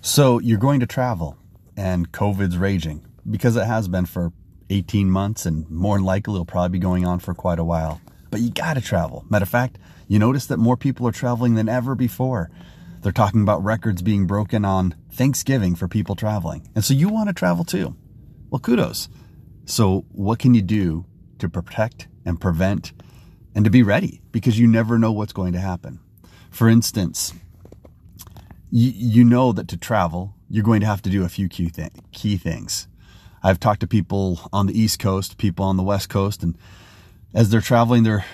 [0.00, 1.36] So you're going to travel
[1.76, 4.32] and COVID's raging because it has been for
[4.70, 8.00] 18 months and more than likely it'll probably be going on for quite a while.
[8.30, 9.24] But you got to travel.
[9.28, 12.50] Matter of fact, you notice that more people are traveling than ever before.
[13.02, 16.68] They're talking about records being broken on Thanksgiving for people traveling.
[16.74, 17.96] And so you want to travel too.
[18.50, 19.08] Well, kudos.
[19.64, 21.06] So what can you do
[21.38, 22.92] to protect and prevent
[23.54, 24.20] and to be ready?
[24.32, 26.00] Because you never know what's going to happen.
[26.50, 27.34] For instance,
[28.70, 31.70] you, you know that to travel, you're going to have to do a few key,
[31.70, 32.88] th- key things.
[33.42, 36.56] I've talked to people on the East Coast, people on the West Coast, and
[37.34, 38.24] as they're traveling, they're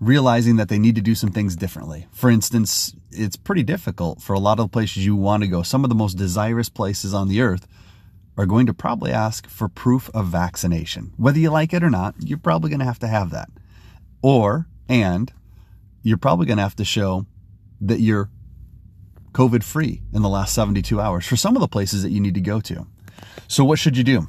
[0.00, 2.06] realizing that they need to do some things differently.
[2.12, 5.62] For instance, it's pretty difficult for a lot of the places you want to go.
[5.62, 7.66] Some of the most desirous places on the earth
[8.36, 11.12] are going to probably ask for proof of vaccination.
[11.16, 13.48] Whether you like it or not, you're probably going to have to have that.
[14.22, 15.32] Or, and
[16.02, 17.26] you're probably going to have to show
[17.80, 18.28] that you're
[19.34, 22.34] COVID free in the last 72 hours for some of the places that you need
[22.34, 22.86] to go to.
[23.48, 24.28] So, what should you do?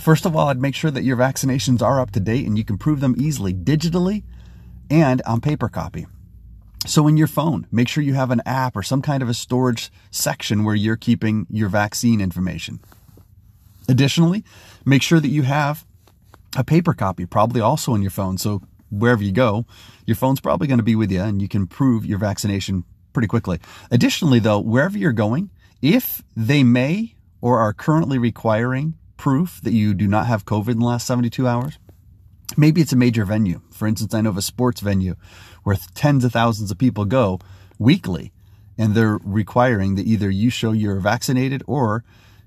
[0.00, 2.64] First of all, I'd make sure that your vaccinations are up to date and you
[2.64, 4.24] can prove them easily digitally
[4.90, 6.06] and on paper copy.
[6.86, 9.34] So, in your phone, make sure you have an app or some kind of a
[9.34, 12.80] storage section where you're keeping your vaccine information.
[13.88, 14.44] Additionally,
[14.84, 15.86] make sure that you have
[16.56, 18.38] a paper copy, probably also on your phone.
[18.38, 19.66] So, wherever you go,
[20.04, 22.84] your phone's probably going to be with you and you can prove your vaccination
[23.16, 23.58] pretty quickly.
[23.90, 25.48] Additionally, though, wherever you're going,
[25.80, 30.80] if they may or are currently requiring proof that you do not have COVID in
[30.80, 31.78] the last 72 hours,
[32.58, 33.62] maybe it's a major venue.
[33.70, 35.16] For instance, I know of a sports venue
[35.62, 37.38] where tens of thousands of people go
[37.78, 38.34] weekly
[38.76, 42.04] and they're requiring that either you show you're vaccinated or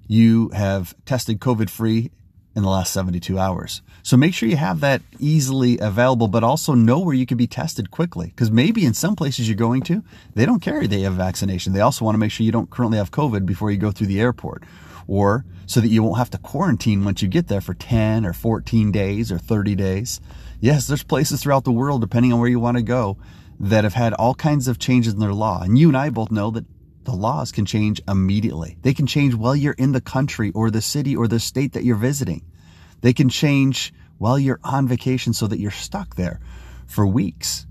[0.07, 2.11] you have tested COVID free
[2.55, 3.81] in the last 72 hours.
[4.02, 7.47] So make sure you have that easily available, but also know where you can be
[7.47, 8.28] tested quickly.
[8.28, 10.03] Because maybe in some places you're going to,
[10.36, 11.73] they don't carry they have vaccination.
[11.73, 14.08] They also want to make sure you don't currently have COVID before you go through
[14.08, 14.64] the airport.
[15.08, 18.33] Or so that you won't have to quarantine once you get there for 10 or
[18.33, 20.20] 14 days or 30 days.
[20.59, 23.17] Yes, there's places throughout the world, depending on where you want to go,
[23.59, 25.61] that have had all kinds of changes in their law.
[25.61, 26.65] And you and I both know that
[27.09, 28.77] the laws can change immediately.
[28.83, 31.83] They can change while you're in the country or the city or the state that
[31.83, 32.45] you're visiting.
[33.02, 36.39] They can change while you're on vacation so that you're stuck there
[36.86, 37.65] for weeks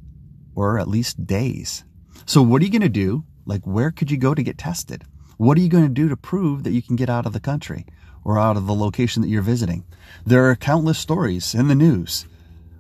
[0.57, 1.85] or at least days.
[2.27, 3.25] So what are you going to do?
[3.47, 5.05] Like, where could you go to get tested?
[5.37, 7.39] What are you going to do to prove that you can get out of the
[7.39, 7.87] country
[8.25, 9.85] or out of the location that you're visiting?
[10.27, 12.27] There are countless stories in the news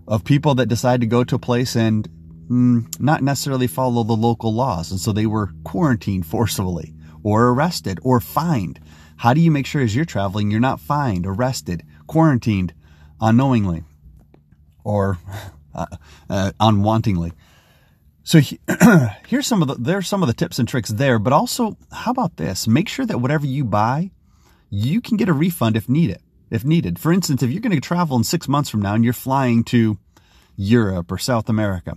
[0.08, 2.08] of people that decide to go to a place and
[2.48, 4.90] mm, not necessarily follow the local laws.
[4.90, 8.80] And so they were quarantined forcibly or arrested or fined.
[9.18, 12.72] How do you make sure as you're traveling, you're not fined, arrested, quarantined
[13.20, 13.84] unknowingly
[14.84, 15.18] or
[15.74, 15.86] uh,
[16.30, 17.32] uh, unwantingly?
[18.22, 18.60] So he,
[19.26, 22.10] here's some of the there's some of the tips and tricks there, but also how
[22.10, 22.68] about this?
[22.68, 24.10] Make sure that whatever you buy,
[24.70, 26.20] you can get a refund if needed.
[26.50, 26.98] If needed.
[26.98, 29.64] For instance, if you're going to travel in 6 months from now and you're flying
[29.64, 29.98] to
[30.56, 31.96] Europe or South America,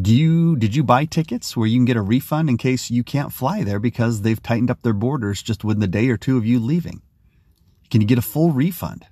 [0.00, 3.02] do you did you buy tickets where you can get a refund in case you
[3.02, 6.36] can't fly there because they've tightened up their borders just within a day or two
[6.36, 7.00] of you leaving?
[7.90, 9.06] Can you get a full refund?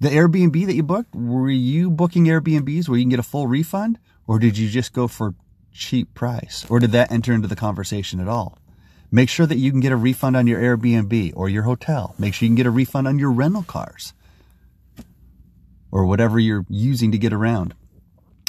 [0.00, 3.46] The Airbnb that you booked, were you booking Airbnbs where you can get a full
[3.46, 5.34] refund or did you just go for
[5.72, 6.66] cheap price?
[6.68, 8.58] Or did that enter into the conversation at all?
[9.10, 12.14] Make sure that you can get a refund on your Airbnb or your hotel.
[12.18, 14.12] Make sure you can get a refund on your rental cars
[15.90, 17.74] or whatever you're using to get around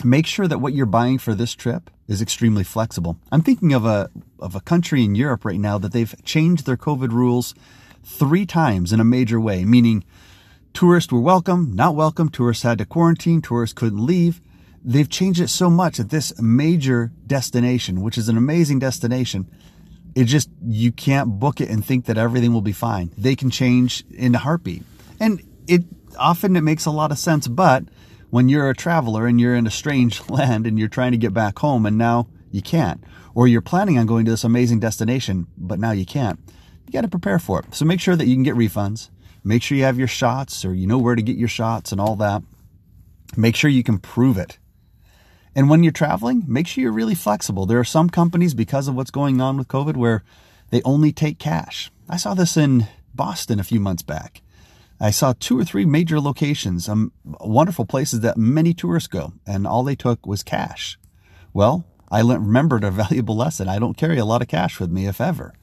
[0.03, 3.17] make sure that what you're buying for this trip is extremely flexible.
[3.31, 4.09] I'm thinking of a
[4.39, 7.53] of a country in Europe right now that they've changed their COVID rules
[8.03, 10.03] three times in a major way, meaning
[10.73, 14.41] tourists were welcome, not welcome, tourists had to quarantine, tourists couldn't leave.
[14.83, 19.49] They've changed it so much that this major destination, which is an amazing destination,
[20.13, 23.11] it just you can't book it and think that everything will be fine.
[23.17, 24.83] They can change in a heartbeat.
[25.19, 25.83] And it
[26.19, 27.85] often it makes a lot of sense, but
[28.33, 31.35] when you're a traveler and you're in a strange land and you're trying to get
[31.35, 33.03] back home and now you can't,
[33.35, 36.39] or you're planning on going to this amazing destination, but now you can't,
[36.87, 37.75] you got to prepare for it.
[37.75, 39.11] So make sure that you can get refunds.
[39.43, 42.01] Make sure you have your shots or you know where to get your shots and
[42.01, 42.41] all that.
[43.37, 44.57] Make sure you can prove it.
[45.53, 47.67] And when you're traveling, make sure you're really flexible.
[47.67, 50.23] There are some companies, because of what's going on with COVID, where
[50.71, 51.91] they only take cash.
[52.09, 54.41] I saw this in Boston a few months back.
[54.99, 59.67] I saw two or three major locations, um, wonderful places that many tourists go, and
[59.67, 60.97] all they took was cash.
[61.53, 63.67] Well, I remembered a valuable lesson.
[63.67, 65.53] I don't carry a lot of cash with me, if ever.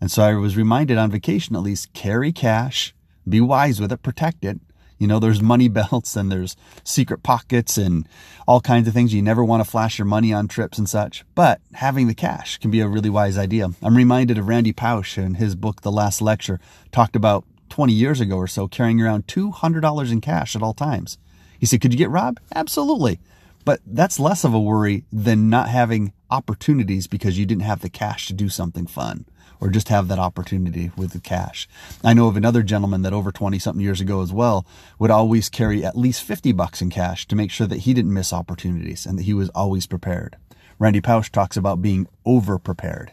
[0.00, 2.94] And so I was reminded on vacation at least carry cash,
[3.28, 4.60] be wise with it, protect it.
[4.98, 8.08] You know, there's money belts and there's secret pockets and
[8.46, 9.12] all kinds of things.
[9.12, 12.58] You never want to flash your money on trips and such, but having the cash
[12.58, 13.70] can be a really wise idea.
[13.82, 16.60] I'm reminded of Randy Pausch in his book, The Last Lecture,
[16.92, 21.18] talked about 20 years ago or so carrying around $200 in cash at all times.
[21.58, 22.40] He said, could you get robbed?
[22.54, 23.20] Absolutely.
[23.64, 27.90] But that's less of a worry than not having opportunities because you didn't have the
[27.90, 29.26] cash to do something fun
[29.60, 31.68] or just have that opportunity with the cash.
[32.02, 34.64] I know of another gentleman that over 20 something years ago as well
[34.98, 38.14] would always carry at least 50 bucks in cash to make sure that he didn't
[38.14, 40.36] miss opportunities and that he was always prepared.
[40.78, 43.12] Randy Pausch talks about being over prepared.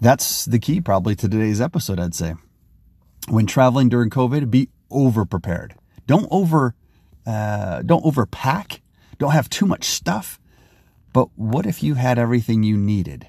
[0.00, 2.34] That's the key probably to today's episode, I'd say.
[3.28, 5.74] When traveling during COVID, be over prepared.
[6.06, 6.74] Don't over,
[7.26, 8.80] uh, don't overpack
[9.18, 10.40] don't have too much stuff.
[11.12, 13.28] But what if you had everything you needed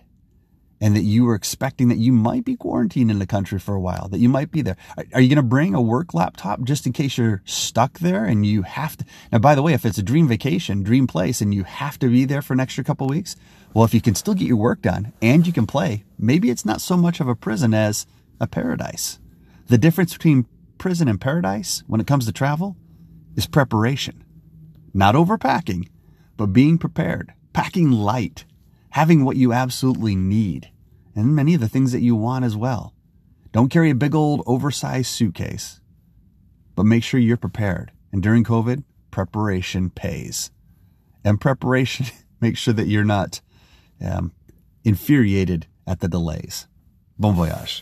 [0.81, 3.79] and that you were expecting that you might be quarantined in the country for a
[3.81, 4.77] while, that you might be there?
[5.13, 8.45] Are you going to bring a work laptop just in case you're stuck there and
[8.45, 9.05] you have to?
[9.31, 12.09] Now, by the way, if it's a dream vacation, dream place, and you have to
[12.09, 13.35] be there for an extra couple weeks,
[13.73, 16.65] well, if you can still get your work done and you can play, maybe it's
[16.65, 18.05] not so much of a prison as
[18.39, 19.19] a paradise.
[19.69, 20.48] The difference between
[20.80, 22.75] prison and paradise when it comes to travel
[23.36, 24.24] is preparation.
[24.95, 25.89] Not overpacking,
[26.38, 28.45] but being prepared, packing light,
[28.89, 30.71] having what you absolutely need,
[31.16, 32.95] and many of the things that you want as well.
[33.51, 35.80] Don't carry a big old oversized suitcase,
[36.75, 37.92] but make sure you're prepared.
[38.12, 40.50] And during COVID, preparation pays.
[41.24, 42.07] And preparation
[42.42, 43.42] makes sure that you're not
[44.01, 44.31] um,
[44.83, 46.68] infuriated at the delays.
[47.19, 47.77] Bon voyage.